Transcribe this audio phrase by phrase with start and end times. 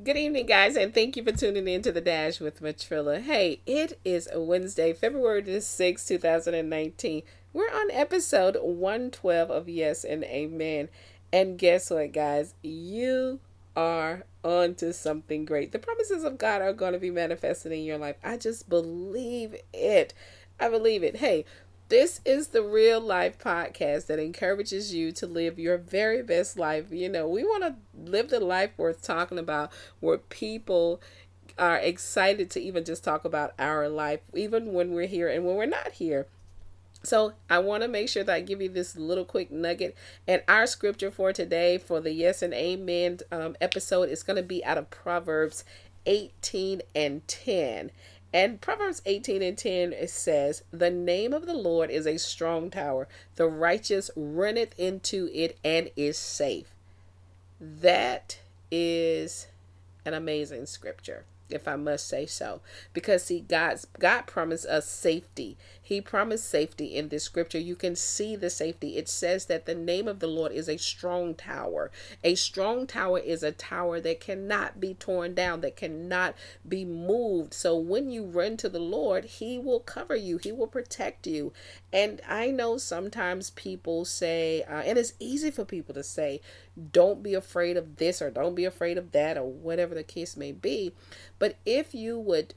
[0.00, 3.20] Good evening, guys, and thank you for tuning in to the Dash with Matrilla.
[3.20, 7.22] Hey, it is Wednesday, February the 6th, 2019.
[7.52, 10.88] We're on episode 112 of Yes and Amen.
[11.32, 12.54] And guess what, guys?
[12.62, 13.38] You
[13.76, 15.70] are on to something great.
[15.70, 18.16] The promises of God are going to be manifested in your life.
[18.24, 20.14] I just believe it.
[20.58, 21.16] I believe it.
[21.16, 21.44] Hey,
[21.92, 26.86] this is the real life podcast that encourages you to live your very best life.
[26.90, 27.74] You know, we want to
[28.10, 29.70] live the life worth talking about
[30.00, 31.02] where people
[31.58, 35.54] are excited to even just talk about our life, even when we're here and when
[35.54, 36.26] we're not here.
[37.02, 39.94] So I want to make sure that I give you this little quick nugget.
[40.26, 44.42] And our scripture for today, for the yes and amen um, episode, is going to
[44.42, 45.62] be out of Proverbs
[46.06, 47.90] 18 and 10.
[48.32, 52.70] And Proverbs 18 and 10 it says, The name of the Lord is a strong
[52.70, 53.06] tower.
[53.36, 56.74] The righteous runneth into it and is safe.
[57.60, 58.38] That
[58.70, 59.48] is
[60.04, 62.60] an amazing scripture if I must say so.
[62.92, 65.56] Because see, God's God promised us safety.
[65.92, 67.58] He promised safety in this scripture.
[67.58, 68.96] You can see the safety.
[68.96, 71.90] It says that the name of the Lord is a strong tower.
[72.24, 76.34] A strong tower is a tower that cannot be torn down, that cannot
[76.66, 77.52] be moved.
[77.52, 81.52] So when you run to the Lord, He will cover you, He will protect you.
[81.92, 86.40] And I know sometimes people say, uh, and it's easy for people to say,
[86.90, 90.38] don't be afraid of this or don't be afraid of that or whatever the case
[90.38, 90.94] may be.
[91.38, 92.54] But if you would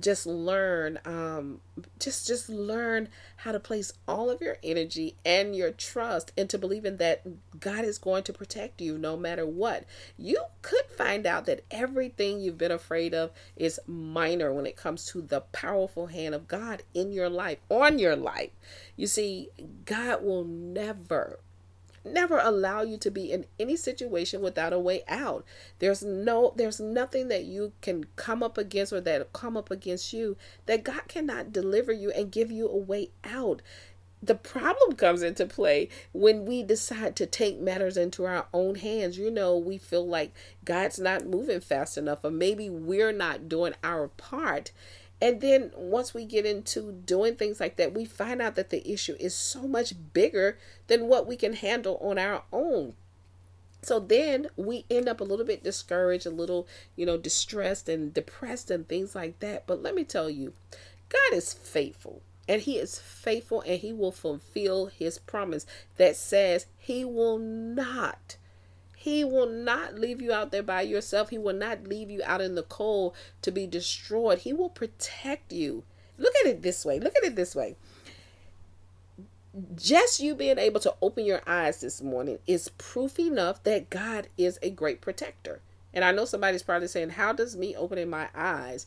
[0.00, 1.60] just learn um
[1.98, 6.96] just just learn how to place all of your energy and your trust into believing
[6.96, 7.22] that
[7.60, 9.84] God is going to protect you no matter what.
[10.16, 15.06] You could find out that everything you've been afraid of is minor when it comes
[15.06, 18.50] to the powerful hand of God in your life, on your life.
[18.96, 19.48] You see,
[19.84, 21.38] God will never
[22.04, 25.44] never allow you to be in any situation without a way out.
[25.78, 30.12] There's no there's nothing that you can come up against or that come up against
[30.12, 30.36] you
[30.66, 33.62] that God cannot deliver you and give you a way out.
[34.24, 39.18] The problem comes into play when we decide to take matters into our own hands.
[39.18, 40.32] You know, we feel like
[40.64, 44.70] God's not moving fast enough, or maybe we're not doing our part
[45.22, 48.92] and then once we get into doing things like that, we find out that the
[48.92, 52.94] issue is so much bigger than what we can handle on our own.
[53.82, 56.66] So then we end up a little bit discouraged, a little,
[56.96, 59.64] you know, distressed and depressed and things like that.
[59.64, 60.54] But let me tell you,
[61.08, 62.22] God is faithful.
[62.48, 65.66] And he is faithful and he will fulfill his promise
[65.98, 68.38] that says he will not
[69.02, 71.30] he will not leave you out there by yourself.
[71.30, 74.38] He will not leave you out in the cold to be destroyed.
[74.38, 75.82] He will protect you.
[76.18, 77.00] Look at it this way.
[77.00, 77.74] Look at it this way.
[79.74, 84.28] Just you being able to open your eyes this morning is proof enough that God
[84.38, 85.62] is a great protector.
[85.92, 88.86] And I know somebody's probably saying, How does me opening my eyes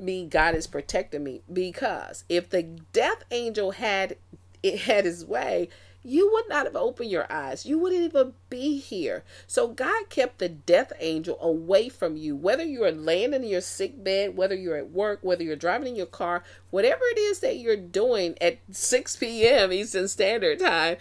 [0.00, 1.42] mean God is protecting me?
[1.50, 4.16] Because if the death angel had
[4.64, 5.68] it had his way,
[6.08, 7.66] you would not have opened your eyes.
[7.66, 9.24] You wouldn't even be here.
[9.46, 14.02] So God kept the death angel away from you, whether you're laying in your sick
[14.02, 17.58] bed, whether you're at work, whether you're driving in your car, whatever it is that
[17.58, 19.72] you're doing at 6 p.m.
[19.72, 20.96] Eastern Standard Time.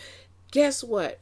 [0.52, 1.20] Guess what?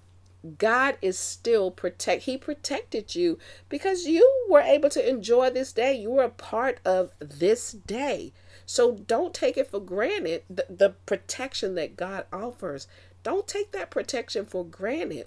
[0.57, 2.24] God is still protect.
[2.24, 3.38] He protected you
[3.69, 5.94] because you were able to enjoy this day.
[5.94, 8.31] You were a part of this day.
[8.66, 12.88] So don't take it for granted the, the protection that God offers.
[13.25, 15.25] Don't take that protection for granted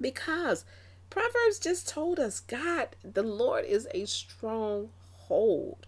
[0.00, 0.64] because
[1.10, 5.86] Proverbs just told us God, the Lord is a stronghold,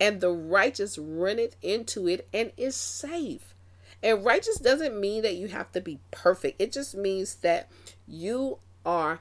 [0.00, 3.56] and the righteous runneth into it and is safe.
[4.04, 6.62] And righteous doesn't mean that you have to be perfect.
[6.62, 7.68] It just means that
[8.06, 9.18] you are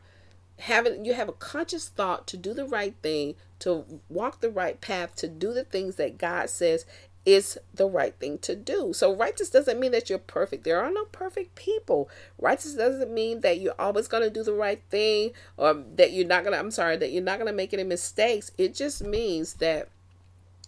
[0.59, 4.79] having you have a conscious thought to do the right thing, to walk the right
[4.79, 6.85] path, to do the things that God says
[7.25, 8.93] is the right thing to do.
[8.93, 10.63] So righteous doesn't mean that you're perfect.
[10.63, 12.09] There are no perfect people.
[12.39, 16.27] Righteous doesn't mean that you're always going to do the right thing or that you're
[16.27, 18.51] not going to I'm sorry, that you're not going to make any mistakes.
[18.57, 19.89] It just means that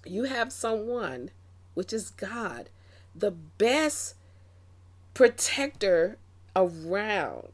[0.06, 1.30] you have someone
[1.76, 2.70] which is God,
[3.14, 4.16] the best
[5.14, 6.18] protector
[6.56, 7.50] around.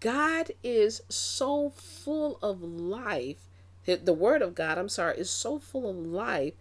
[0.00, 3.38] God is so full of life.
[3.86, 6.52] The word of God, I'm sorry, is so full of life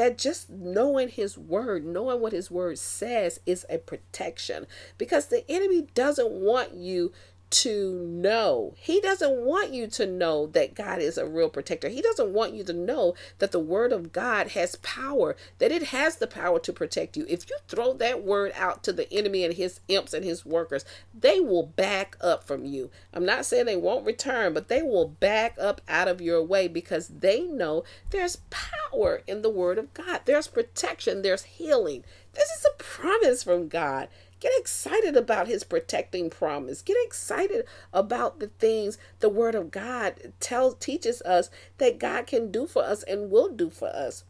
[0.00, 4.66] that just knowing his word, knowing what his word says is a protection.
[4.96, 7.12] Because the enemy doesn't want you
[7.50, 8.74] to know.
[8.78, 11.88] He doesn't want you to know that God is a real protector.
[11.88, 15.84] He doesn't want you to know that the word of God has power, that it
[15.84, 17.26] has the power to protect you.
[17.28, 20.84] If you throw that word out to the enemy and his imps and his workers,
[21.12, 22.90] they will back up from you.
[23.12, 26.68] I'm not saying they won't return, but they will back up out of your way
[26.68, 30.20] because they know there's power in the word of God.
[30.24, 32.04] There's protection, there's healing.
[32.32, 34.08] This is a promise from God.
[34.40, 36.80] Get excited about his protecting promise.
[36.80, 42.50] Get excited about the things the word of God tells teaches us that God can
[42.50, 44.24] do for us and will do for us.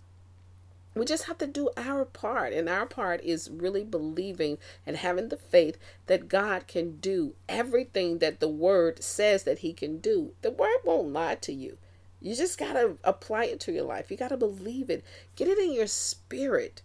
[0.97, 5.29] We just have to do our part, and our part is really believing and having
[5.29, 10.33] the faith that God can do everything that the word says that he can do.
[10.43, 11.79] The word won't lie to you.
[12.21, 14.11] You just got to apply it to your life.
[14.11, 15.05] You got to believe it.
[15.37, 16.83] Get it in your spirit.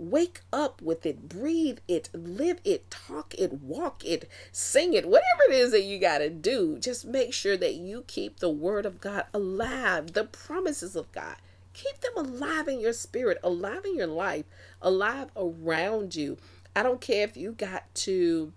[0.00, 5.42] Wake up with it, breathe it, live it, talk it, walk it, sing it, whatever
[5.50, 6.78] it is that you got to do.
[6.78, 11.36] Just make sure that you keep the word of God alive, the promises of God.
[11.74, 14.46] Keep them alive in your spirit, alive in your life,
[14.80, 16.38] alive around you.
[16.74, 18.54] I don't care if you got to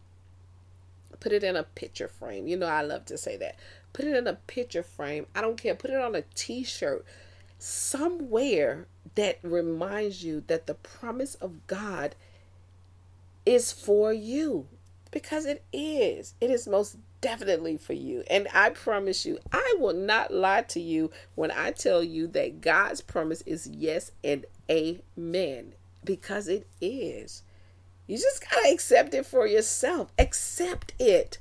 [1.19, 2.47] put it in a picture frame.
[2.47, 3.57] You know, I love to say that.
[3.91, 5.25] Put it in a picture frame.
[5.35, 5.75] I don't care.
[5.75, 7.05] Put it on a t shirt
[7.63, 12.13] somewhere that reminds you that the promise of God
[13.45, 14.67] is for you
[15.11, 16.33] because it is.
[16.41, 18.23] It is most definitely for you.
[18.29, 22.59] And I promise you, I will not lie to you when I tell you that
[22.59, 25.73] God's promise is yes and amen
[26.03, 27.43] because it is.
[28.07, 30.11] You just got to accept it for yourself.
[30.19, 31.39] Accept it.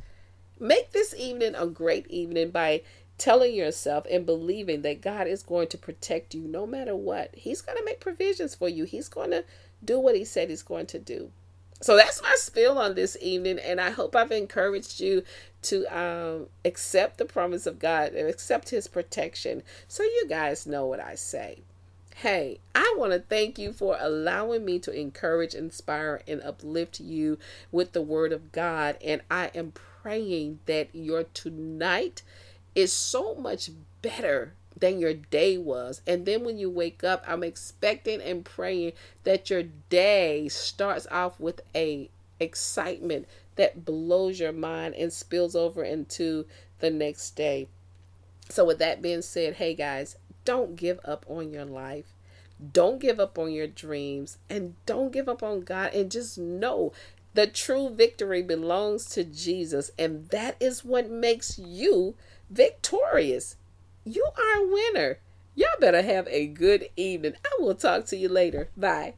[0.61, 2.83] Make this evening a great evening by
[3.19, 7.31] telling yourself and believing that God is going to protect you no matter what.
[7.35, 9.45] He's going to make provisions for you, He's going to
[9.85, 11.31] do what He said He's going to do.
[11.81, 15.25] So that's my spiel on this evening, and I hope I've encouraged you
[15.63, 20.87] to um, accept the promise of God and accept His protection so you guys know
[20.87, 21.63] what I say.
[22.17, 27.39] Hey, I want to thank you for allowing me to encourage, inspire, and uplift you
[27.73, 28.97] with the Word of God.
[29.03, 32.23] And I am praying that your tonight
[32.75, 33.71] is so much
[34.01, 36.03] better than your day was.
[36.07, 38.93] And then when you wake up, I'm expecting and praying
[39.25, 42.11] that your day starts off with a
[42.41, 46.47] excitement that blows your mind and spills over into
[46.81, 47.69] the next day.
[48.49, 52.17] So with that being said, hey guys, don't give up on your life.
[52.73, 56.93] Don't give up on your dreams and don't give up on God and just know
[57.35, 62.15] the true victory belongs to Jesus and that is what makes you
[62.53, 63.57] victorious.
[64.05, 65.19] You are a winner.
[65.55, 67.35] Y'all better have a good evening.
[67.45, 68.69] I will talk to you later.
[68.77, 69.15] Bye.